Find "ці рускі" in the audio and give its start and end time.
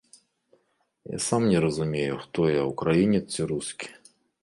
3.37-3.89